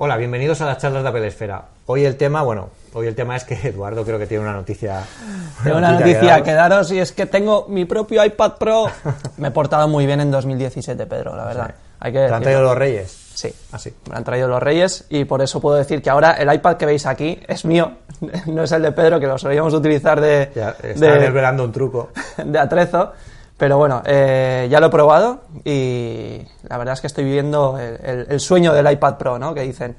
[0.00, 1.60] Hola, bienvenidos a las charlas de Apple Esfera.
[1.86, 5.02] Hoy el tema, bueno, hoy el tema es que Eduardo creo que tiene una noticia.
[5.64, 8.86] Tengo una noticia que daros y es que tengo mi propio iPad Pro.
[9.38, 11.74] Me he portado muy bien en 2017, Pedro, la verdad.
[11.98, 13.10] Hay que ¿Te han traído los Reyes?
[13.34, 13.92] Sí, Así.
[14.08, 16.86] me han traído los Reyes y por eso puedo decir que ahora el iPad que
[16.86, 17.90] veis aquí es mío,
[18.46, 22.10] no es el de Pedro, que lo solíamos utilizar de, Ya de, desvelando un truco.
[22.44, 23.14] de atrezo.
[23.58, 28.38] Pero bueno, eh, ya lo he probado y la verdad es que estoy viviendo el,
[28.38, 29.52] sueño del iPad Pro, ¿no?
[29.52, 29.96] Que dicen.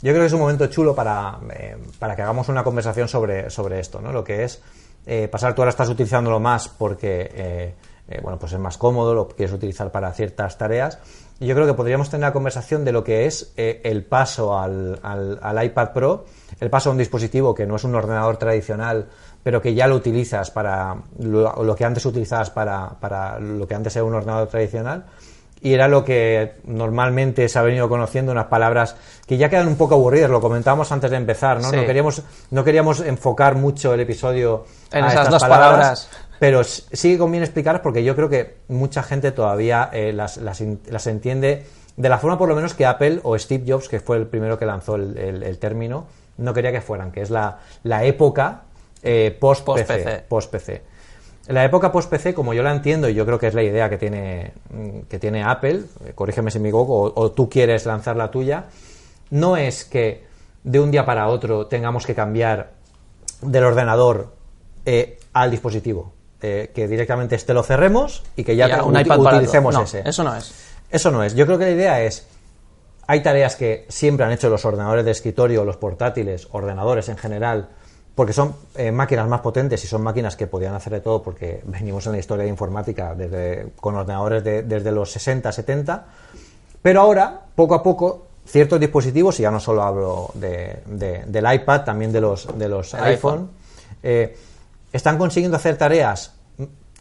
[0.00, 3.50] Yo creo que es un momento chulo para, eh, para que hagamos una conversación sobre,
[3.50, 4.12] sobre esto, ¿no?
[4.12, 4.62] Lo que es
[5.06, 7.74] eh, pasar, tú ahora estás utilizándolo más porque,
[8.08, 10.98] eh, bueno, pues es más cómodo, lo quieres utilizar para ciertas tareas.
[11.40, 14.58] Y yo creo que podríamos tener la conversación de lo que es eh, el paso
[14.58, 16.24] al, al- al iPad Pro,
[16.58, 19.06] el paso a un dispositivo que no es un ordenador tradicional,
[19.44, 23.74] pero que ya lo utilizas para lo, lo que antes utilizabas para, para lo que
[23.76, 25.04] antes era un ordenador tradicional
[25.60, 28.94] y era lo que normalmente se ha venido conociendo, unas palabras
[29.26, 31.70] que ya quedan un poco aburridas, lo comentábamos antes de empezar, ¿no?
[31.70, 31.76] Sí.
[31.76, 36.08] No, queríamos, no queríamos enfocar mucho el episodio En a esas estas dos palabras.
[36.38, 40.62] Pero sí que conviene explicarlas porque yo creo que mucha gente todavía eh, las, las
[40.88, 41.64] las entiende
[41.96, 44.58] de la forma por lo menos que Apple o Steve Jobs, que fue el primero
[44.58, 48.62] que lanzó el, el- el término, no quería que fueran, que es la, la época
[49.02, 49.84] eh, post-PC.
[49.84, 50.24] Post-PC.
[50.28, 50.82] Post-PC.
[51.48, 53.96] La época post-PC, como yo la entiendo, y yo creo que es la idea que
[53.98, 54.52] tiene,
[55.08, 58.66] que tiene Apple, eh, corrígeme si me equivoco, o, o tú quieres lanzar la tuya,
[59.30, 60.24] no es que
[60.62, 62.72] de un día para otro tengamos que cambiar
[63.40, 64.34] del ordenador
[64.84, 66.12] eh, al dispositivo.
[66.40, 69.74] Eh, que directamente este lo cerremos y que ya un iPad utilicemos.
[69.74, 70.02] No, ese.
[70.08, 70.52] Eso no es.
[70.90, 71.34] Eso no es.
[71.34, 72.26] Yo creo que la idea es.
[73.08, 77.68] Hay tareas que siempre han hecho los ordenadores de escritorio, los portátiles, ordenadores en general,
[78.14, 81.62] porque son eh, máquinas más potentes y son máquinas que podían hacer de todo, porque
[81.66, 86.04] venimos en la historia de informática desde, con ordenadores de- desde los 60, 70.
[86.82, 91.52] Pero ahora, poco a poco, ciertos dispositivos, y ya no solo hablo de- de- del
[91.52, 93.50] iPad, también de los, de los El iPhone, iPhone.
[94.02, 94.36] eh,
[94.92, 96.34] están consiguiendo hacer tareas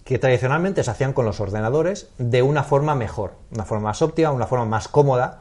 [0.03, 4.31] que tradicionalmente se hacían con los ordenadores de una forma mejor, una forma más óptima,
[4.31, 5.39] una forma más cómoda.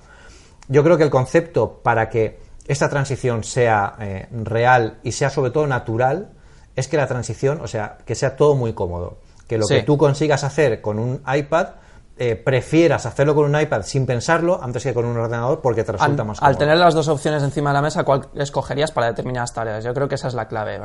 [0.69, 5.53] Yo creo que el concepto para que esta transición sea eh, real y sea sobre
[5.53, 6.31] todo natural
[6.75, 9.19] es que la transición, o sea, que sea todo muy cómodo.
[9.47, 9.77] Que lo Sí.
[9.77, 11.69] que tú consigas hacer con un iPad,
[12.19, 15.93] eh, prefieras hacerlo con un iPad sin pensarlo antes que con un ordenador porque te
[15.93, 16.51] resulta Al, más cómodo.
[16.51, 19.85] al tener las dos opciones encima de la mesa, ¿cuál escogerías para determinadas tareas?
[19.85, 20.81] Yo creo que esa es la clave.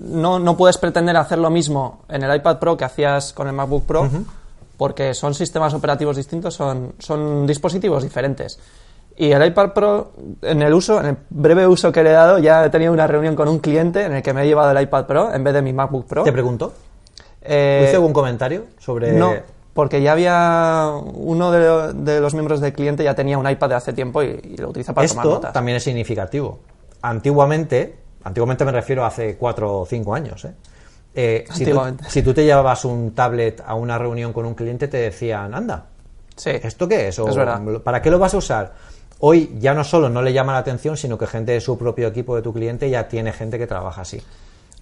[0.00, 3.54] No, no puedes pretender hacer lo mismo en el iPad Pro que hacías con el
[3.54, 4.08] MacBook Pro,
[4.76, 8.58] porque son sistemas operativos distintos, son, son dispositivos diferentes.
[9.16, 12.38] Y el iPad Pro, en el uso, en el breve uso que le he dado,
[12.38, 14.82] ya he tenido una reunión con un cliente en el que me he llevado el
[14.82, 16.22] iPad Pro en vez de mi MacBook Pro.
[16.24, 16.72] ¿Te pregunto?
[17.42, 19.12] Eh, ¿Hice algún comentario sobre...?
[19.12, 19.32] no,
[19.74, 23.74] porque ya había uno de, de los miembros del cliente ya tenía un iPad de
[23.76, 25.52] hace tiempo y, y lo utiliza para tomar Esto notas.
[25.52, 26.58] también es significativo.
[27.02, 30.52] Antiguamente, antiguamente me refiero a hace cuatro o cinco años, ¿eh?
[31.12, 32.04] Eh, si, tú, Antiguamente.
[32.08, 35.86] si tú te llevabas un tablet a una reunión con un cliente, te decían, anda,
[36.36, 36.50] Sí.
[36.50, 37.18] ¿esto qué es?
[37.18, 37.80] O, Es.
[37.80, 38.72] ¿Para qué lo vas a usar?
[39.18, 42.08] Hoy ya no solo no le llama la atención, sino que gente de su propio
[42.08, 44.22] equipo de tu cliente ya tiene gente que trabaja así.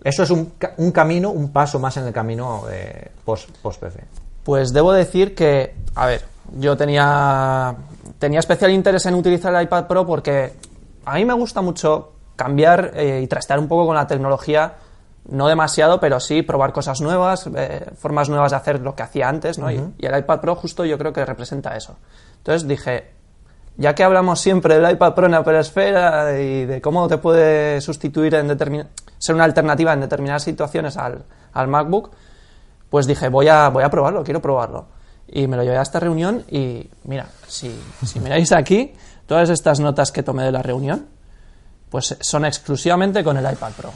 [0.05, 4.05] Eso es un, un camino, un paso más en el camino eh, post, post-PC.
[4.45, 6.23] Pues debo decir que, a ver,
[6.57, 7.75] yo tenía,
[8.21, 10.53] tenía especial interés en utilizar el iPad Pro porque
[11.05, 14.75] a mí me gusta mucho cambiar eh, y trastear un poco con la tecnología,
[15.29, 19.29] no demasiado, pero sí probar cosas nuevas, eh, formas nuevas de hacer lo que hacía
[19.29, 19.71] antes, ¿no?
[19.71, 21.97] y, y el iPad Pro justo yo creo que representa eso.
[22.39, 23.11] Entonces dije,
[23.77, 27.81] ya que hablamos siempre del iPad Pro en Apple Esfera y de cómo te puede
[27.81, 28.57] sustituir en
[29.19, 32.11] ser una alternativa en determinadas situaciones al, al MacBook,
[32.89, 34.87] pues dije, voy a, voy a probarlo, quiero probarlo.
[35.27, 37.77] Y me lo llevé a esta reunión y mira, si,
[38.07, 38.95] si miráis aquí,
[39.27, 41.18] todas estas notas que tomé de la reunión,
[41.91, 43.91] pues son exclusivamente con el iPad Pro.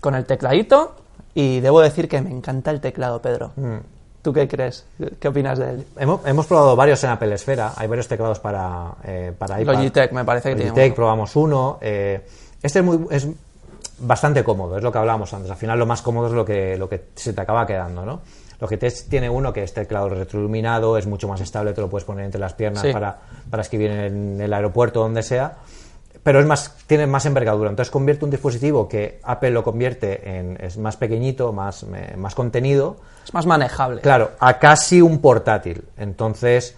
[0.00, 0.96] Con el tecladito
[1.34, 3.52] y debo decir que me encanta el teclado, Pedro.
[4.22, 4.84] ¿Tú qué crees?
[5.18, 5.86] ¿Qué opinas de él?
[5.96, 9.74] Hemos, hemos probado varios en Apple Esfera, hay varios teclados para, eh, para iPad.
[9.74, 10.96] Logitech me parece que tiene Logitech, uno.
[10.96, 11.78] probamos uno.
[11.80, 12.24] eh,
[12.62, 13.26] este es, muy, es
[13.98, 15.50] bastante cómodo, es lo que hablábamos antes.
[15.50, 18.20] Al final lo más cómodo es lo que, lo que se te acaba quedando, ¿no?
[18.60, 22.24] Logitech tiene uno que es teclado retroiluminado, es mucho más estable, te lo puedes poner
[22.24, 22.92] entre las piernas Sí.
[22.92, 23.18] para,
[23.50, 25.54] para escribir en el aeropuerto, donde sea.
[26.22, 27.70] Pero es más, tiene más envergadura.
[27.70, 32.34] Entonces convierte un dispositivo que Apple lo convierte en es más pequeñito, más, eh, más
[32.34, 34.02] contenido, Es más manejable.
[34.02, 35.82] Claro, a casi un portátil.
[35.96, 36.76] Entonces,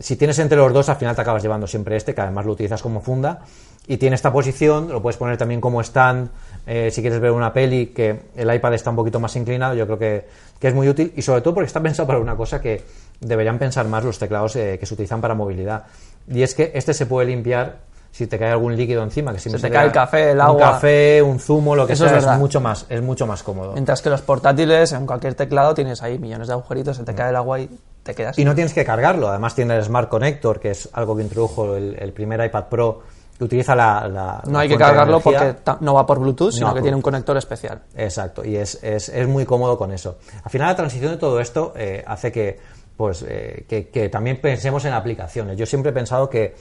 [0.00, 2.52] si tienes entre los dos, al final te acabas llevando siempre este, que además lo
[2.52, 3.40] utilizas como funda.
[3.88, 6.28] Y tiene esta posición, lo puedes poner también como stand.
[6.66, 9.86] eh, si quieres ver una peli, que el iPad está un poquito más inclinado, yo
[9.86, 10.26] creo que,
[10.58, 11.12] que es muy útil.
[11.16, 12.84] Y sobre todo porque está pensado para una cosa que
[13.20, 15.84] deberían pensar más los teclados eh, que se utilizan para movilidad.
[16.28, 17.78] Y es que este se puede limpiar
[18.16, 20.54] si te cae algún líquido encima, que si Se te cae el café, el agua.
[20.54, 23.72] Un café, un zumo, lo que Eso sea, es, mucho más, es mucho más cómodo.
[23.74, 27.28] Mientras que los portátiles, en cualquier teclado, tienes ahí millones de agujeritos, se te cae
[27.30, 27.68] el agua y
[28.02, 28.38] te quedas.
[28.38, 28.40] Mm.
[28.40, 31.76] Y no tienes que cargarlo, además tiene el Smart Connector, que es algo que introdujo
[31.76, 33.02] el, el primer iPad Pro,
[33.36, 34.08] que utiliza la...
[34.08, 36.96] la- no la hay que cargarlo porque no va por Bluetooth, sino No, que tiene
[36.96, 37.82] un conector especial.
[37.94, 40.16] Exacto, y es, es, es muy cómodo con eso.
[40.42, 42.58] Al final, la transición de todo esto eh, hace que,
[42.96, 45.58] pues, eh, que, que también pensemos en aplicaciones.
[45.58, 46.54] Yo siempre he pensado que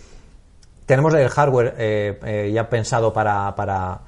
[0.86, 4.02] tenemos el hardware eh, eh, ya pensado para, para,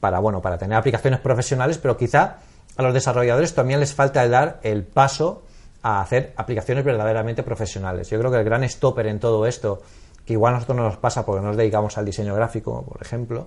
[0.00, 2.38] para, bueno, para tener aplicaciones profesionales, pero quizá
[2.76, 5.42] a los desarrolladores también les falta el dar el paso
[5.82, 8.10] a hacer aplicaciones verdaderamente profesionales.
[8.10, 9.82] Yo creo que el gran stopper en todo esto,
[10.24, 13.46] que igual a nosotros no nos pasa porque nos dedicamos al diseño gráfico, por ejemplo,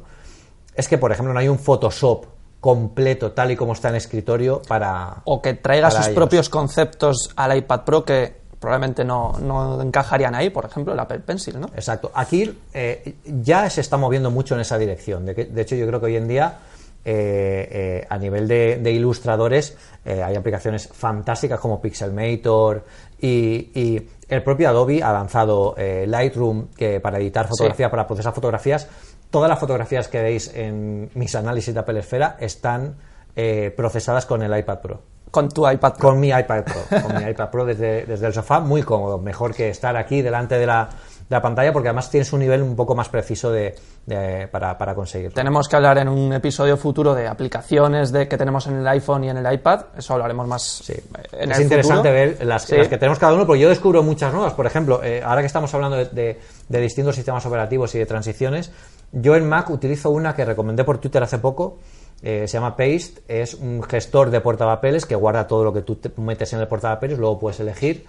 [0.75, 2.25] es que, por ejemplo, no hay un Photoshop
[2.60, 5.22] completo tal y como está en escritorio para...
[5.25, 6.16] O que traiga para sus ellos.
[6.16, 11.20] propios conceptos al iPad Pro que probablemente no, no encajarían ahí, por ejemplo, el Apple
[11.20, 11.68] Pencil, ¿no?
[11.76, 12.12] Exacto.
[12.14, 15.26] Aquí eh, ya se está moviendo mucho en esa dirección.
[15.26, 16.58] De, que- de hecho, yo creo que hoy en día,
[17.06, 22.84] eh, eh, a nivel de, de ilustradores, hay aplicaciones fantásticas como Pixelmator
[23.22, 28.88] y, y el propio Adobe ha lanzado Lightroom que para editar fotografía, para procesar fotografías.
[29.30, 32.96] Todas las fotografías que veis en mis análisis de Apple Esfera están
[33.36, 35.02] eh, procesadas con el iPad Pro.
[35.31, 36.10] Con tu iPad Pro.
[36.10, 39.54] Con mi iPad Pro, con mi iPad Pro desde, desde el sofá, muy cómodo, mejor
[39.54, 42.76] que estar aquí delante de la, de la pantalla porque además tienes un nivel un
[42.76, 43.76] poco más preciso de,
[44.08, 45.36] de- para, para conseguirlo.
[45.36, 49.24] Tenemos que hablar en un episodio futuro de aplicaciones de, que tenemos en el iPhone
[49.26, 49.86] y en el iPad.
[49.98, 50.94] Eso hablaremos más Sí.
[51.34, 52.14] en es el interesante futuro.
[52.14, 52.75] ver las, Sí.
[52.78, 54.54] las que tenemos cada uno, porque yo descubro muchas nuevas.
[54.54, 58.06] Por ejemplo, eh, ahora que estamos hablando de, de- de distintos sistemas operativos y de
[58.08, 58.72] transiciones,
[59.12, 61.78] yo en Mac utilizo una que recomendé por Twitter hace poco.
[62.21, 65.95] Eh, se llama Paste, es un gestor de portapapeles que guarda todo lo que tú
[65.95, 68.06] te metes en el portapapeles, luego puedes elegir.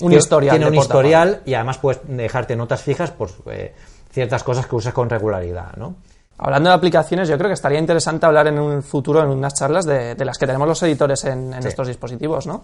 [0.00, 3.72] Un Tiene- historial Tiene un historial y además puedes dejarte notas fijas por eh,
[4.10, 5.94] ciertas cosas que usas con regularidad, ¿no?
[6.38, 9.84] Hablando de aplicaciones, yo creo que estaría interesante hablar en un futuro, en unas charlas,
[9.86, 11.68] de, de las que tenemos los editores en, en Sí.
[11.68, 12.62] estos dispositivos, ¿no?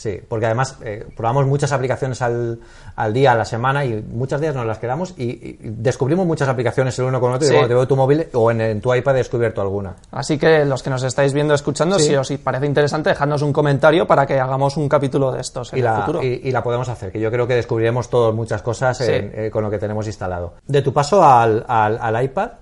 [0.00, 2.58] Sí, porque además eh, probamos muchas aplicaciones al,
[2.96, 6.48] al día, a la semana y muchas días nos las quedamos y, y descubrimos muchas
[6.48, 7.52] aplicaciones el uno con otro Sí.
[7.52, 9.96] y cuando te veo tu móvil o en, en tu iPad he descubierto alguna.
[10.10, 12.06] Así que los que nos estáis viendo, escuchando, Sí.
[12.06, 15.80] si os parece interesante, dejadnos un comentario para que hagamos un capítulo de estos en
[15.80, 16.22] Y el la, futuro.
[16.22, 19.04] y, y la podemos hacer, que yo creo que descubriremos todos muchas cosas Sí.
[19.04, 20.54] en- eh, con lo que tenemos instalado.
[20.66, 22.52] De tu paso al, al- al iPad,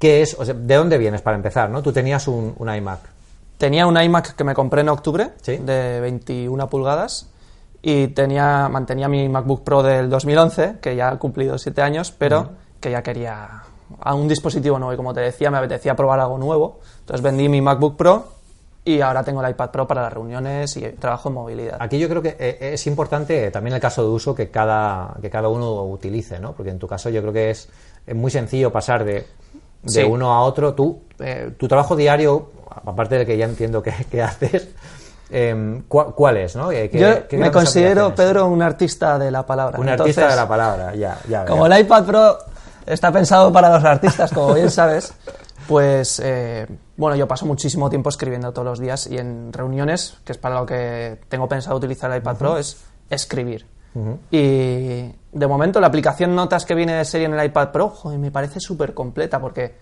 [0.00, 0.34] ¿qué es?
[0.36, 1.70] O sea, ¿De dónde vienes para empezar?
[1.70, 1.82] ¿no?
[1.84, 2.98] Tú tenías un, un iMac.
[3.58, 5.56] Tenía un iMac que me compré en octubre, Sí.
[5.56, 7.28] de 21 pulgadas,
[7.82, 12.50] y tenía, mantenía mi MacBook Pro del 2011, que ya ha cumplido 7 años, pero
[12.80, 13.62] que ya quería
[14.00, 14.92] a un dispositivo nuevo.
[14.92, 16.80] Y como te decía, me apetecía probar algo nuevo.
[17.00, 18.28] Entonces vendí mi MacBook Pro
[18.84, 21.76] y ahora tengo el iPad Pro para las reuniones y trabajo en movilidad.
[21.80, 25.30] Aquí yo creo que eh, es importante también el caso de uso que cada, que
[25.30, 26.52] cada uno utilice, ¿no?
[26.52, 27.68] Porque en tu caso yo creo que es,
[28.06, 29.26] es muy sencillo pasar de,
[29.82, 30.02] de Sí.
[30.02, 30.74] uno a otro.
[30.74, 32.50] Tú, eh, tu trabajo diario,
[32.84, 34.68] aparte de que ya entiendo que, que haces,
[35.30, 36.68] eh, ¿cuál, cuál es, no?
[36.70, 38.14] ¿qué- Yo qué me considero?
[38.14, 39.78] Pedro, un artista de la palabra.
[39.78, 41.44] Un Entonces, artista de la palabra, ya, ya.
[41.44, 41.72] Como veo.
[41.74, 42.38] el iPad Pro
[42.86, 45.12] está pensado para los artistas, como bien sabes,
[45.66, 46.66] pues eh,
[46.96, 50.54] bueno, yo paso muchísimo tiempo escribiendo todos los días y en reuniones, que es para
[50.60, 52.78] lo que tengo pensado utilizar el iPad Pro, es
[53.10, 53.66] escribir.
[54.30, 58.18] Y de momento la aplicación Notas que viene de serie en el iPad Pro, joder,
[58.18, 59.74] me parece súper completa porque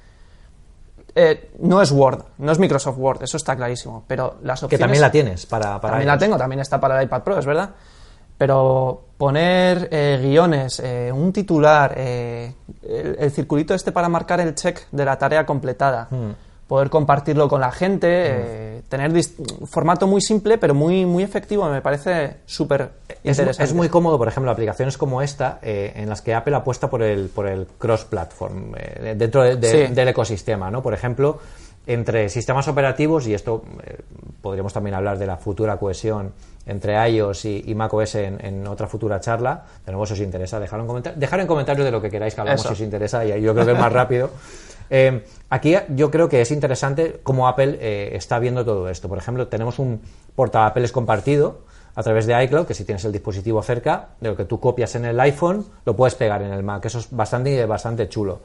[1.15, 4.81] eh, no es Word, no es Microsoft Word, eso está clarísimo, pero las Que opciones...
[4.81, 7.47] también la tienes para, para También la tengo, también está para el iPad Pro, es
[7.47, 7.71] verdad.
[8.39, 14.91] Pero poner eh, guiones, eh, un titular, el, el circulito este para marcar el check
[14.91, 16.33] de la tarea completada, Hmm.
[16.69, 19.13] Poder compartirlo con la gente, eh, tener
[19.67, 22.91] formato muy simple pero muy, muy efectivo, me parece súper
[23.23, 23.65] Es, interesante.
[23.65, 27.03] es muy cómodo, por ejemplo, aplicaciones como esta, eh, en las que Apple apuesta por
[27.03, 29.95] el, por el cross-platform, eh, dentro de- de- Sí.
[29.95, 30.83] del ecosistema, ¿no?
[30.83, 31.39] Por ejemplo,
[31.87, 33.99] entre sistemas operativos, y esto eh,
[34.43, 36.33] podríamos también hablar de la futura cohesión
[36.67, 40.59] entre iOS y, y macOS en, en otra futura charla, de nuevo si os interesa,
[40.59, 42.71] dejar en, comentar, dejar en comentarios de lo que queráis que hablamos Eso.
[42.71, 44.31] si os interesa, y yo creo que es más rápido.
[44.91, 49.09] Eh, aquí yo creo que es interesante cómo Apple eh, está viendo todo esto.
[49.09, 50.01] Por ejemplo, tenemos un
[50.35, 51.61] portapapeles compartido
[51.95, 54.95] a través de iCloud, que si tienes el dispositivo cerca, de lo que tú copias
[54.97, 56.85] en el iPhone, lo puedes pegar en el Mac.
[56.85, 58.41] Eso es bastante, bastante chulo.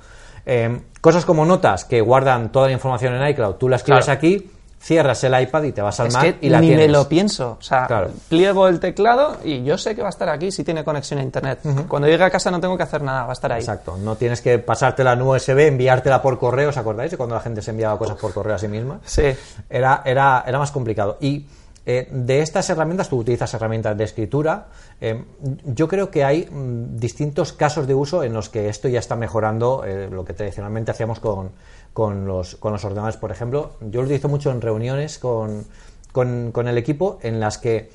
[0.45, 4.17] Eh, cosas como notas que guardan toda la información en iCloud, tú la escribes Claro.
[4.17, 4.49] aquí,
[4.81, 6.87] cierras el iPad y te vas al Es Mac que y la ni tienes.
[6.87, 7.57] me lo pienso.
[7.59, 8.09] O sea, Claro.
[8.29, 11.23] pliego el teclado y yo sé que va a estar aquí si tiene conexión a
[11.23, 11.59] internet.
[11.87, 13.59] Cuando llegue a casa no tengo que hacer nada, va a estar ahí.
[13.59, 17.61] Exacto, no tienes que pasártela en USB, enviártela por correo, ¿os acordáis cuando la gente
[17.61, 18.99] se enviaba cosas por correo a sí misma?
[19.05, 19.23] Sí.
[19.69, 21.17] Era, era, era más complicado.
[21.21, 21.45] Y
[21.85, 24.67] eh, de estas herramientas, tú utilizas herramientas de escritura.
[24.99, 25.23] eh,
[25.65, 29.15] yo creo que hay mm, distintos casos de uso en los que esto ya está
[29.15, 31.51] mejorando eh, lo que tradicionalmente hacíamos con,
[31.93, 33.17] con los, con los ordenadores.
[33.17, 35.65] Por ejemplo, yo lo utilizo mucho en reuniones con,
[36.11, 37.89] con, con el equipo en las que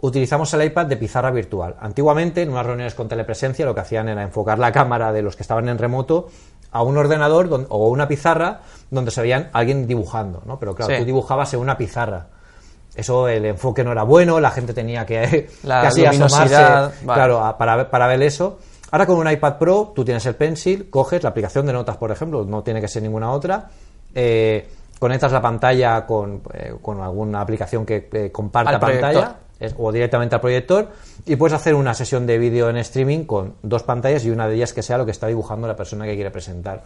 [0.00, 1.76] utilizamos el iPad de pizarra virtual.
[1.80, 5.36] Antiguamente, en unas reuniones con telepresencia, lo que hacían era enfocar la cámara de los
[5.36, 6.28] que estaban en remoto
[6.72, 10.58] a un ordenador don- o una pizarra donde se veían alguien dibujando, ¿no?
[10.58, 11.00] Pero claro, Sí.
[11.00, 12.26] tú dibujabas en una pizarra.
[12.94, 16.54] Eso, el enfoque no era bueno, la gente tenía que La casi asomarse
[17.04, 17.14] vale.
[17.14, 18.58] claro, para, ver- para ver eso.
[18.90, 22.10] Ahora con un iPad Pro, tú tienes el Pencil, coges la aplicación de notas, por
[22.10, 23.68] ejemplo, no tiene que ser ninguna otra,
[24.14, 24.68] eh,
[24.98, 28.72] conectas la pantalla con, eh, con alguna aplicación que eh, comparta
[29.12, 30.88] pantalla es- o directamente al proyector
[31.24, 34.56] y puedes hacer una sesión de vídeo en streaming con dos pantallas y una de
[34.56, 36.82] ellas que sea lo que está dibujando la persona que quiere presentar.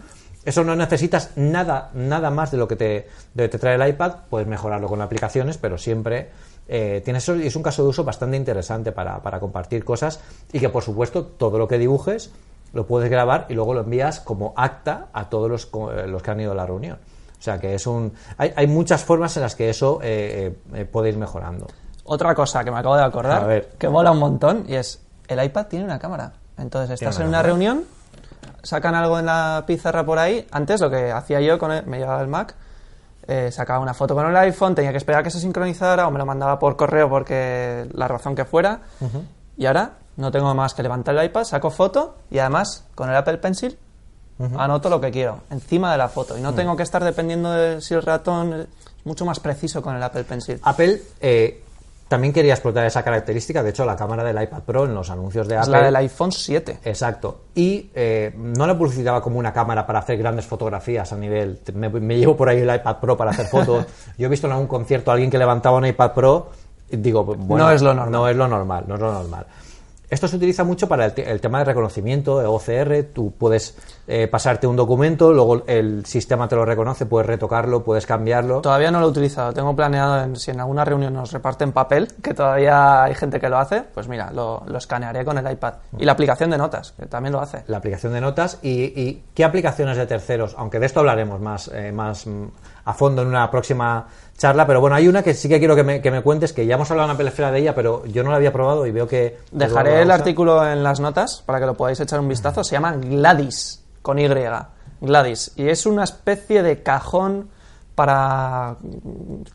[0.46, 4.12] Eso no necesitas nada, nada más de lo que te, de te trae el iPad,
[4.30, 6.30] puedes mejorarlo con aplicaciones, pero siempre
[6.68, 10.20] eh, tienes eso y es un caso de uso bastante interesante para, para compartir cosas
[10.52, 12.30] y que por supuesto todo lo que dibujes
[12.72, 16.30] lo puedes grabar y luego lo envías como acta a todos los, eh, los que
[16.30, 16.98] han ido a la reunión.
[17.38, 18.12] O sea que es un.
[18.38, 21.66] Hay, hay muchas formas en las que eso eh, eh, eh, puede ir mejorando.
[22.04, 23.68] Otra cosa que me acabo de acordar, A ver.
[23.78, 26.32] que mola un montón, y es, el iPad tiene una cámara.
[26.56, 27.48] Entonces estás una en una cámara.
[27.48, 27.84] reunión,
[28.62, 30.46] sacan algo en la pizarra por ahí.
[30.50, 32.54] Antes lo que hacía yo, con el- me llevaba el Mac,
[33.28, 36.10] eh, sacaba una foto con el iPhone, tenía que esperar a que se sincronizara o
[36.10, 38.80] me lo mandaba por correo porque la razón que fuera.
[39.56, 43.16] Y ahora no tengo más que levantar el iPad, saco foto y además con el
[43.16, 43.78] Apple Pencil
[44.58, 46.36] anoto lo que quiero encima de la foto.
[46.36, 48.66] Y no tengo que estar dependiendo de si el ratón es
[49.04, 50.60] mucho más preciso con el Apple Pencil.
[50.62, 51.64] Apple eh,
[52.08, 53.62] también quería explotar esa característica.
[53.62, 55.72] De hecho, la cámara del iPad Pro en los anuncios de Es Apple.
[55.72, 56.78] la del iPhone 7.
[56.84, 57.40] Exacto.
[57.54, 61.58] Y eh, no la publicitaba como una cámara para hacer grandes fotografías a nivel.
[61.74, 63.86] Me, me llevo por ahí el iPad Pro para hacer fotos.
[64.18, 66.50] Yo he visto en algún concierto a alguien que levantaba un iPad Pro
[66.90, 68.12] y digo, bueno, No es lo normal.
[68.12, 69.46] No es lo normal, no es lo normal.
[70.08, 73.12] Esto se utiliza mucho para el, te- el tema de reconocimiento, de OCR.
[73.12, 78.06] Tú puedes eh, pasarte un documento, luego el sistema te lo reconoce, puedes retocarlo, puedes
[78.06, 78.60] cambiarlo.
[78.60, 79.52] Todavía no lo he utilizado.
[79.52, 83.48] Tengo planeado, en- si en alguna reunión nos reparten papel, que todavía hay gente que
[83.48, 85.74] lo hace, pues mira, lo, lo escanearé con el iPad.
[85.98, 87.64] Y la aplicación de notas, que también lo hace.
[87.66, 88.70] la aplicación de notas y,
[89.00, 92.26] y qué aplicaciones de terceros, aunque de esto hablaremos más, eh, más
[92.86, 94.06] a fondo en una próxima
[94.38, 96.64] charla, pero bueno, hay una que sí que quiero que me, que me cuentes, que
[96.66, 98.92] ya hemos hablado en Apple Esfera de ella, pero yo no la había probado y
[98.92, 99.38] veo que...
[99.50, 102.62] Dejaré el la artículo en las notas para que lo podáis echar un vistazo.
[102.62, 104.28] Se llama Gladys, con Y.
[105.00, 105.52] Gladys.
[105.56, 107.48] Y es una especie de cajón
[107.96, 108.76] para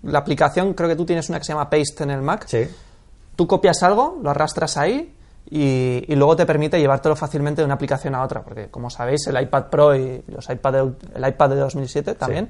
[0.03, 0.73] la aplicación.
[0.73, 2.45] Creo que tú tienes una que se llama Paste en el Mac.
[2.47, 2.67] Sí.
[3.38, 5.15] Tú copias algo, lo arrastras ahí
[5.50, 8.41] y, y luego te permite llevártelo fácilmente de una aplicación a otra.
[8.41, 12.50] Porque, como sabéis, el iPad Pro y los iPad de, el iPad de 2007 también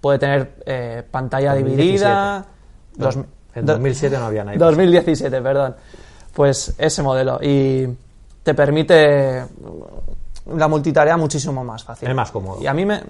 [0.00, 1.82] puede tener eh, pantalla 2017.
[1.86, 2.44] dividida.
[2.96, 3.18] Dos-
[3.54, 4.54] en do- 2007 no había iPad.
[4.56, 5.74] 2017, perdón.
[6.34, 7.38] Pues ese modelo.
[7.42, 7.88] Y
[8.42, 9.44] te permite
[10.54, 12.08] la multitarea muchísimo más fácil.
[12.08, 12.62] Es más cómodo.
[12.62, 13.02] Y a mí me,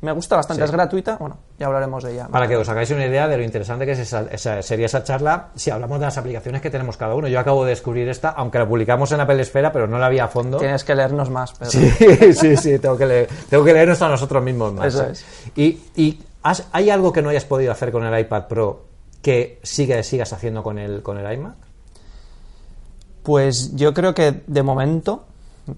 [0.00, 0.62] me gusta bastante.
[0.62, 0.64] Sí.
[0.64, 1.16] Es gratuita.
[1.18, 2.26] Bueno, ya hablaremos de ella.
[2.28, 5.04] Para que os hagáis una idea de lo interesante que es esa, esa- sería esa
[5.04, 7.28] charla si hablamos de las aplicaciones que tenemos cada uno.
[7.28, 10.18] Yo acabo de descubrir esta, aunque la publicamos en Apple Esfera, pero no la vi
[10.18, 10.58] a fondo.
[10.58, 11.52] Tienes que leernos más.
[11.52, 11.70] Pedro.
[11.70, 11.88] Sí,
[12.34, 14.86] sí, sí, tengo que, leer, tengo que leernos a nosotros mismos más.
[14.86, 15.24] Eso es.
[15.56, 18.84] Y, y has- ¿hay algo que no hayas podido hacer con el iPad Pro
[19.22, 21.54] que sigue, sigas haciendo con el, con el iMac?
[23.22, 25.24] Pues yo creo que de momento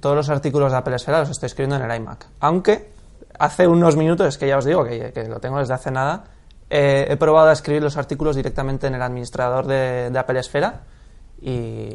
[0.01, 2.27] todos los artículos de Apple Esfera los estoy escribiendo en el iMac.
[2.41, 2.89] Aunque
[3.39, 6.25] hace unos minutos, es que ya os digo que, que lo tengo desde hace nada,
[6.71, 10.81] eh, he probado a escribir los artículos directamente en el administrador de, de Apple Esfera
[11.43, 11.91] y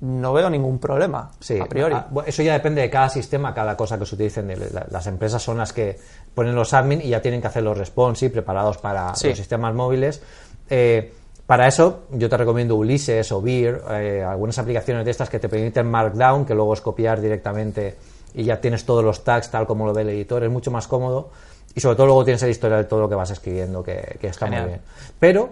[0.00, 1.94] no veo ningún problema Sí, a priori.
[1.94, 4.52] ah, eso ya depende de cada sistema, cada cosa que se utilicen.
[4.90, 6.00] Las empresas son las que
[6.34, 9.28] ponen los admin y ya tienen que hacer los responsive preparados para Sí.
[9.28, 10.22] los sistemas móviles.
[10.70, 11.12] Eh,
[11.46, 15.48] para eso, yo te recomiendo Ulises o Beer, eh, algunas aplicaciones de estas que te
[15.48, 17.96] permiten Markdown, que luego es copiar directamente
[18.34, 20.42] y ya tienes todos los tags tal como lo ve el editor.
[20.42, 21.28] Es mucho más cómodo
[21.74, 24.28] y sobre todo luego tienes el historial de todo lo que vas escribiendo, que, que
[24.28, 24.62] está Genial.
[24.62, 24.80] muy bien.
[25.20, 25.50] Pero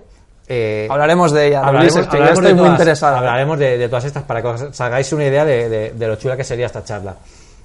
[0.48, 3.02] eh, Hablaremos de ella, hablaremos, Ulises, que yo hablaremos estoy de muy todas-.
[3.02, 6.16] Hablaremos de, de todas estas para que os hagáis una idea de, de- de lo
[6.16, 7.16] chula que sería esta charla.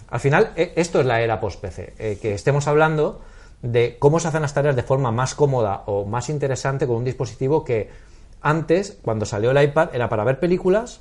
[0.10, 3.22] Al final, e- esto es la era post-PC, eh, que estemos hablando
[3.62, 7.04] de cómo se hacen las tareas de forma más cómoda o más interesante con un
[7.06, 7.90] dispositivo que
[8.42, 11.00] antes, cuando salió el iPad, era para ver películas,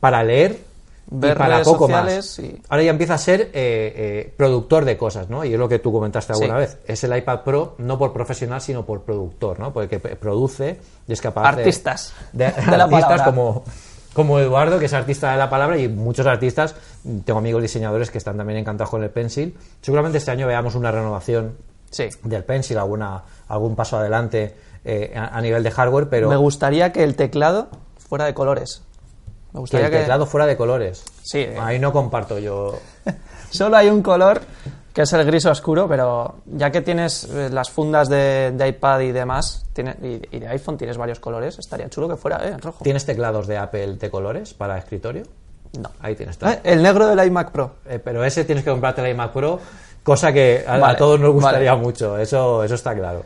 [0.00, 0.58] para leer
[1.06, 2.38] Ver y para poco más.
[2.38, 5.44] y- Ahora ya empieza a ser eh, eh, productor de cosas, ¿no?
[5.44, 6.60] Y es lo que tú comentaste alguna Sí.
[6.60, 6.78] vez.
[6.86, 9.70] Es el iPad Pro no por profesional, sino por productor, ¿no?
[9.72, 12.14] Porque produce y es capaz Artistas.
[12.32, 13.64] de, De artistas como
[14.14, 16.74] como Eduardo, que es artista de la palabra, y muchos artistas,
[17.24, 19.54] tengo amigos diseñadores que están también encantados con el Pencil.
[19.82, 21.56] Seguramente este año veamos una renovación
[21.90, 22.08] Sí.
[22.22, 26.92] del Pencil, alguna, algún paso adelante eh, a, a nivel de hardware, pero Me gustaría
[26.92, 27.68] que el teclado
[28.08, 28.82] fuera de colores.
[29.52, 31.04] Me que gustaría el que, teclado fuera de colores.
[31.22, 31.56] Sí, eh.
[31.60, 32.78] Ahí no comparto yo.
[33.50, 34.40] solo hay un color
[34.94, 39.00] que es el gris oscuro, pero ya que tienes eh, las fundas de, de iPad
[39.00, 42.52] y demás, tiene- y, y de iPhone tienes varios colores, estaría chulo que fuera, ¿eh?
[42.52, 42.82] En rojo.
[42.84, 45.24] ¿Tienes teclados de Apple de colores para escritorio?
[45.80, 45.90] No.
[46.00, 46.48] Ahí tienes todo.
[46.50, 47.72] Eh, El negro del iMac Pro.
[47.88, 49.58] Eh, pero ese tienes que comprarte el iMac Pro,
[50.04, 51.82] cosa que a, todos nos gustaría vale.
[51.82, 53.24] mucho, eso, eso está claro.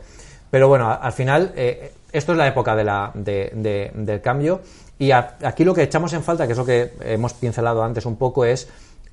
[0.49, 4.61] Pero bueno, al final, eh, esto es la época de la, de- de- del cambio
[4.97, 8.07] y a- aquí lo que echamos en falta, que es lo que hemos pincelado antes
[8.07, 8.67] un poco, es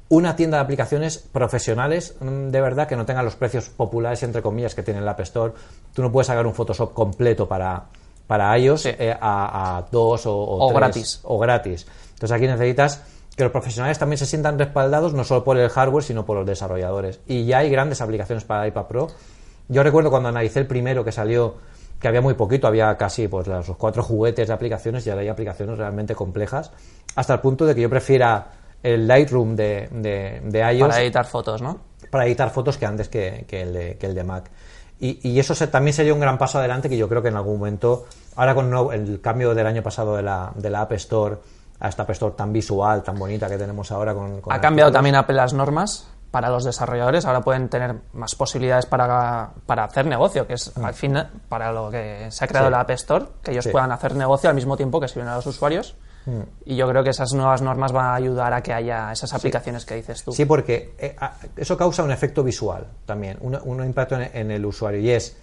[0.08, 4.42] una tienda de aplicaciones profesionales mm, de verdad que no tengan los precios populares, entre
[4.42, 5.52] comillas, que tiene el App Store.
[5.92, 7.84] Tú no puedes sacar un Photoshop completo para,
[8.26, 8.90] para iOS Sí.
[8.98, 11.20] eh, a, a dos o, O tres, gratis.
[11.24, 11.86] o gratis.
[12.14, 13.02] Entonces aquí necesitas
[13.36, 16.46] que los profesionales también se sientan respaldados no solo por el hardware, sino por los
[16.46, 17.20] desarrolladores.
[17.26, 19.08] Y ya hay grandes aplicaciones para iPad Pro.
[19.68, 21.56] Yo recuerdo cuando analicé el primero que salió,
[22.00, 25.28] que había muy poquito, había casi pues los cuatro juguetes de aplicaciones y ahora hay
[25.28, 26.70] aplicaciones realmente complejas,
[27.16, 28.46] hasta el punto de que yo prefiera
[28.94, 31.78] el Lightroom de, de, de iOS Para editar fotos, ¿no?
[32.10, 34.50] para editar fotos que antes que, que el, de, que el de Mac.
[35.00, 37.36] Y, y eso se- también sería un gran paso adelante que yo creo que en
[37.36, 41.36] algún momento, ahora con el cambio del año pasado de la, de la App Store
[41.80, 44.40] a esta App Store tan visual, tan bonita que tenemos ahora con...
[44.40, 47.26] con Ha cambiado también Apple las normas para los desarrolladores.
[47.26, 51.90] Ahora pueden tener más posibilidades para, para hacer negocio, que es al fin para lo
[51.90, 52.70] que se ha creado Mm.
[52.70, 52.72] Sí.
[52.72, 53.70] la App Store, que ellos Sí.
[53.70, 53.72] Mm.
[53.72, 55.94] puedan hacer negocio al mismo tiempo que sirven a los usuarios.
[56.64, 59.84] Y yo creo que esas nuevas normas van a ayudar a que haya esas aplicaciones
[59.84, 60.32] que dices tú.
[60.32, 61.14] Sí, porque eh,
[61.56, 65.00] eso causa un efecto visual también, un, un impacto en, el usuario.
[65.00, 65.36] Y es,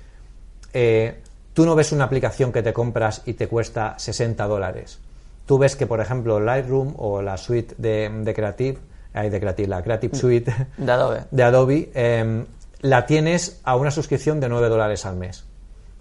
[0.73, 1.21] eh,
[1.53, 4.99] tú no ves una aplicación que te compras y te cuesta 60 dólares.
[5.45, 8.77] Tú ves que, por ejemplo, Lightroom o la suite de, de Creative,
[9.13, 11.23] ay, de Creative, la Creative Suite De Adobe.
[11.31, 12.45] de Adobe, eh,
[12.81, 15.45] la tienes a una suscripción de 9 dólares al mes.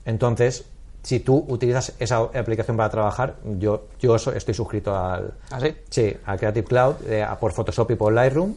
[0.05, 0.65] Entonces,
[1.03, 5.75] si tú utilizas esa aplicación para trabajar, yo, yo estoy suscrito al, ¿Así?
[5.91, 8.55] Sí, a Creative Cloud, eh, a- por Photoshop y por Lightroom.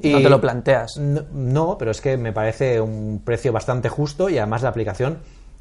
[0.00, 0.96] Y No te lo planteas.
[0.96, 5.18] No, no, pero es que me parece un precio bastante justo y además la aplicación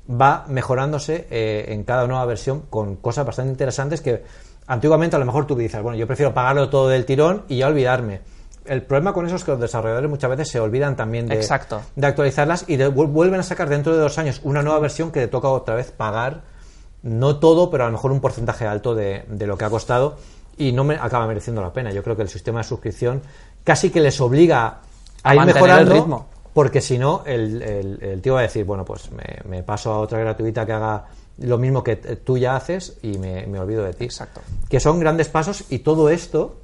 [0.09, 4.23] va mejorándose eh, en cada nueva versión con cosas bastante interesantes que
[4.67, 7.67] antiguamente a lo mejor tú dices, bueno, yo prefiero pagarlo todo del tirón y ya
[7.67, 8.21] olvidarme.
[8.67, 11.81] El problema con eso es que los desarrolladores muchas veces se olvidan también de, Exacto.
[11.95, 15.11] de actualizarlas y de- vu- vuelven a sacar dentro de dos años una nueva versión
[15.11, 16.41] que le toca otra vez pagar,
[17.03, 20.17] no todo, pero a lo mejor un porcentaje alto de, de lo que ha costado
[20.57, 21.91] y no me acaba mereciendo la pena.
[21.91, 23.21] Yo creo que el sistema de suscripción
[23.63, 24.79] casi que les obliga a,
[25.23, 26.25] A ir mantener el mejorando, ritmo.
[26.53, 29.91] porque si no, el, el- el tío va a decir, bueno, pues me, me paso
[29.93, 31.05] a otra gratuita que haga
[31.39, 34.05] lo mismo que t- tú ya haces y me, me olvido de ti.
[34.05, 34.41] Exacto.
[34.67, 36.55] Que son grandes pasos y todo esto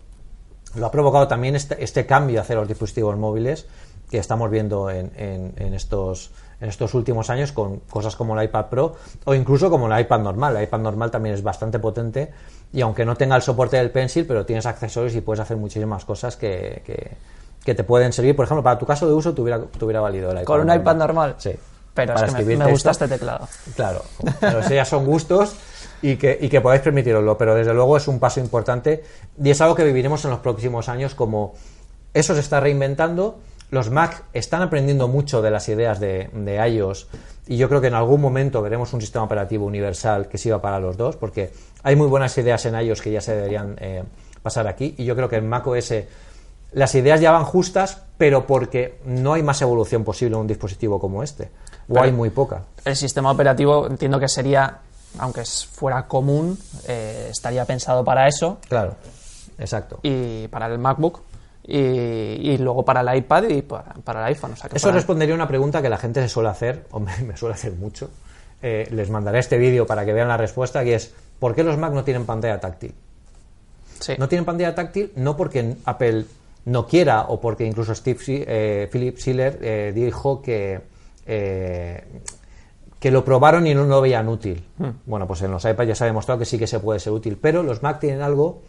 [0.76, 3.66] lo ha provocado también este, este cambio hacia los dispositivos móviles
[4.10, 6.32] que estamos viendo en, en- en estos
[6.62, 10.20] en estos últimos años con cosas como el iPad Pro o incluso como el iPad
[10.22, 10.56] normal.
[10.56, 12.32] El iPad normal también es bastante potente
[12.72, 16.06] y aunque no tenga el soporte del Pencil, pero tienes accesorios y puedes hacer muchísimas
[16.06, 17.12] cosas que, que-
[17.66, 18.36] que te pueden servir.
[18.36, 20.96] Por ejemplo, para tu caso de uso te hubiera valido el iPad Con un iPad
[20.96, 21.36] normal.
[21.38, 21.52] Sí.
[21.94, 23.48] Pero Para es que me, me gusta este teclado.
[23.76, 24.02] Claro,
[24.40, 25.56] pero eso ya son gustos
[26.04, 29.04] y que, y que podáis permitiroslo, pero desde luego es un paso importante
[29.42, 31.54] y es algo que viviremos en los próximos años como
[32.14, 33.40] eso se está reinventando,
[33.72, 37.08] los Mac están aprendiendo mucho de las ideas de, de iOS
[37.48, 40.80] y yo creo que en algún momento veremos un sistema operativo universal que sirva para
[40.80, 44.04] los dos, porque hay muy buenas ideas en iOS que ya se deberían eh,
[44.44, 45.94] pasar aquí y yo creo que en Mac OS
[46.74, 51.00] las ideas ya van justas, pero porque no hay más evolución posible en un dispositivo
[51.00, 51.46] como este,
[51.88, 52.64] o Pero- hay muy poca.
[52.84, 54.80] El sistema operativo entiendo que sería,
[55.20, 58.96] aunque fuera común, eh, estaría pensado para eso Claro,
[59.60, 60.00] exacto.
[60.04, 61.22] y para el MacBook
[61.66, 64.54] y, y luego para el iPad y para, para el iPhone.
[64.54, 66.86] O sea que Eso para- respondería a una pregunta que la gente se suele hacer,
[66.92, 68.10] o me, me suele hacer mucho.
[68.62, 71.78] Eh, les mandaré este vídeo para que vean la respuesta, que es ¿por qué los
[71.78, 72.94] Mac no tienen pantalla táctil?
[74.00, 74.14] sí.
[74.18, 76.26] No tienen pantalla táctil no porque Apple
[76.66, 80.82] no quiera o porque incluso Steve eh, Philip Schiller eh, dijo que
[81.26, 82.04] eh,
[83.04, 84.64] que lo probaron y no lo veían útil.
[85.06, 87.12] Bueno, pues en los iPads ya se ha demostrado que sí que se puede ser
[87.12, 88.62] útil, pero los Mac tienen algo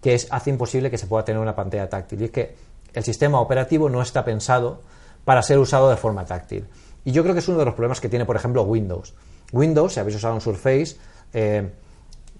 [0.00, 2.22] que es, hace imposible que se pueda tener una pantalla táctil.
[2.22, 2.54] Y es que
[2.92, 4.82] el sistema operativo no está pensado
[5.24, 6.66] para ser usado de forma táctil.
[7.04, 9.12] Y yo creo que es uno de los problemas que tiene, por ejemplo, Windows.
[9.52, 10.94] Windows, si habéis usado un Surface,
[11.32, 11.68] eh,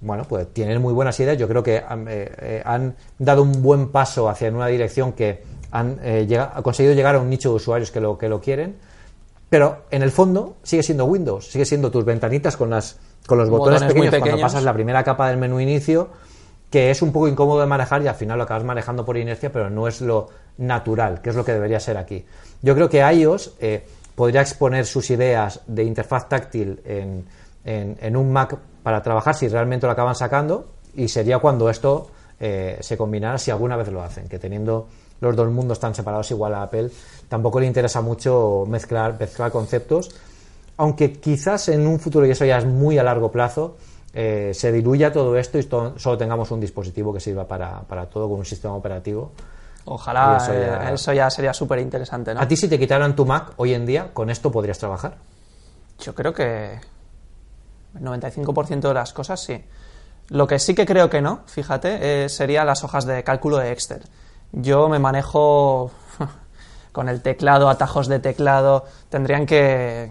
[0.02, 1.36] bueno, pues tienen muy buenas ideas.
[1.36, 5.42] Yo creo que han, eh, eh, han dado un buen paso hacia una dirección que
[5.72, 8.76] han llega- ha conseguido llegar a un nicho de usuarios que lo, que lo quieren.
[9.54, 13.48] Pero en el fondo sigue siendo Windows, sigue siendo tus ventanitas con, las, con los
[13.48, 16.08] botones, pequeños, cuando pasas la primera capa del menú inicio,
[16.68, 19.52] que es un poco incómodo de manejar y al final lo acabas manejando por inercia,
[19.52, 22.24] pero no es lo natural, que es lo que debería ser aquí.
[22.62, 23.86] Yo creo que iOS eh,
[24.16, 27.24] podría exponer sus ideas de interfaz táctil en,
[27.64, 32.10] en, en un Mac para trabajar si realmente lo acaban sacando y sería cuando esto
[32.40, 34.88] eh, se combinara si alguna vez lo hacen, que teniendo
[35.24, 36.90] los dos mundos tan separados igual a Apple,
[37.28, 40.10] tampoco le interesa mucho mezclar, mezclar conceptos,
[40.76, 43.76] aunque quizás en un futuro, y eso ya es muy a largo plazo,
[44.12, 48.06] eh, se diluya todo esto y to- solo tengamos un dispositivo que sirva para, para
[48.06, 49.32] todo con un sistema operativo.
[49.86, 52.40] Ojalá Y eso ya- ya, eso ya sería súper interesante, ¿no?
[52.40, 55.16] A ti si te quitaran tu Mac hoy en día, ¿con esto podrías trabajar?
[56.00, 56.74] Yo creo que
[57.96, 59.62] el 95% de las cosas sí.
[60.30, 63.72] Lo que sí que creo que no, fíjate, eh, serían las hojas de cálculo de
[63.72, 64.02] Excel.
[64.56, 65.90] Yo me manejo
[66.92, 70.10] con el teclado, atajos de teclado, tendrían que,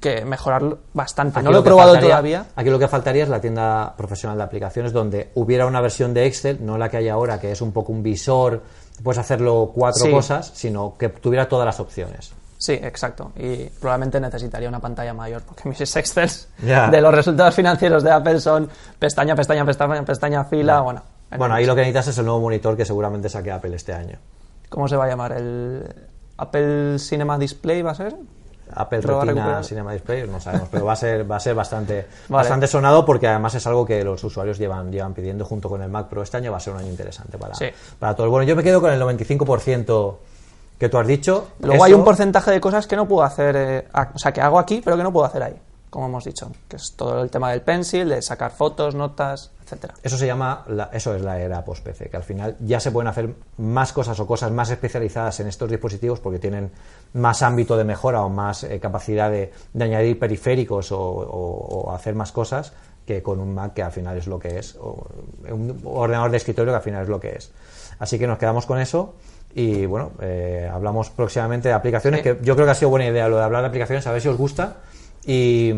[0.00, 1.38] que mejorar bastante.
[1.38, 2.46] Aquí no lo he probado faltaría- todavía.
[2.56, 6.26] Aquí lo que faltaría es la tienda profesional de aplicaciones donde hubiera una versión de
[6.26, 8.62] Excel, no la que hay ahora, que es un poco un visor,
[9.02, 10.10] puedes hacerlo cuatro Sí.
[10.10, 12.32] cosas, sino que tuviera todas las opciones.
[12.58, 13.32] Sí, exacto.
[13.36, 18.38] Y probablemente necesitaría una pantalla mayor, porque mis Excel de los resultados financieros de Apple
[18.40, 18.68] son
[19.00, 21.02] pestaña, pestaña, pestaña, pestaña, fila, bueno.
[21.38, 24.18] Bueno, ahí lo que necesitas es el nuevo monitor que seguramente saque Apple este año.
[24.68, 25.32] ¿Cómo se va a llamar?
[25.32, 25.84] ¿El
[26.38, 28.14] Apple Cinema Display va a ser?
[28.74, 29.62] Apple Retina.
[29.62, 32.42] Cinema Display, no sabemos, pero va a ser, va a ser bastante, Vale.
[32.42, 35.90] bastante sonado porque además es algo que los usuarios llevan, llevan pidiendo junto con el
[35.90, 36.22] Mac Pro.
[36.22, 37.66] Este año va a ser un año interesante para, Sí.
[37.98, 38.30] para todos.
[38.30, 40.16] Bueno, yo me quedo con el 95%
[40.78, 41.48] que tú has dicho.
[41.60, 44.58] Luego hay un porcentaje de cosas que no puedo hacer, eh, o sea, que hago
[44.58, 45.54] aquí, pero que no puedo hacer ahí,
[45.92, 49.92] como hemos dicho, que es todo el tema del pencil, de sacar fotos, notas, etcétera.
[50.02, 53.08] Eso se llama, la- eso es la era post-PC, que al final ya se pueden
[53.08, 56.70] hacer más cosas o cosas más especializadas en estos dispositivos porque tienen
[57.12, 61.92] más ámbito de mejora o más eh, capacidad de, de añadir periféricos o, o- o
[61.94, 62.72] hacer más cosas
[63.06, 65.06] que con un Mac que al final es lo que es, o
[65.50, 67.50] un ordenador de escritorio que al final es lo que es.
[67.98, 69.14] Así que nos quedamos con eso
[69.54, 72.24] y bueno, eh, hablamos próximamente de aplicaciones, Sí.
[72.24, 74.22] que yo creo que ha sido buena idea lo de hablar de aplicaciones, a ver
[74.22, 74.76] si os gusta
[75.26, 75.72] y,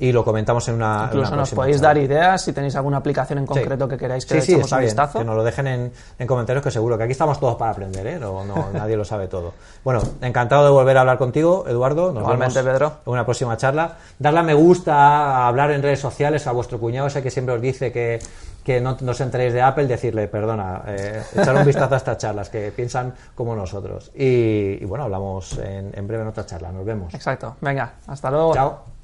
[0.00, 0.98] y lo comentamos en una...
[1.00, 1.88] en Incluso una nos podéis charla.
[1.88, 3.54] dar ideas si tenéis alguna aplicación en Sí.
[3.54, 5.18] concreto que queráis que sí, le sí, echemos un bien, vistazo.
[5.18, 8.06] que nos lo dejen en, en comentarios que seguro que aquí estamos todos para aprender,
[8.06, 8.18] ¿eh?
[8.18, 9.54] No, no, nadie lo sabe todo.
[9.82, 12.12] Bueno, encantado de volver a hablar contigo, Eduardo.
[12.12, 12.92] Nos Igualmente, vemos Pedro.
[13.06, 13.96] En una próxima charla.
[14.18, 17.54] Darle a me gusta, a hablar en redes sociales a vuestro cuñado ese que siempre
[17.56, 18.20] os dice que,
[18.62, 22.18] que no, no os enteréis de Apple, decirle, perdona, eh, echar un vistazo a estas
[22.22, 24.10] charlas, que piensan como nosotros.
[24.14, 26.70] Y, y bueno, hablamos en, en breve en otra charla.
[26.70, 27.12] Nos vemos.
[27.14, 27.56] Exacto.
[27.60, 28.54] Venga, hasta luego.
[28.54, 28.97] Chao.